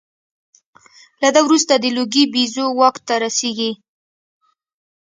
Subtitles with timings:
[1.21, 3.71] له ده وروسته د لوګي بیزو واک ته رسېږي.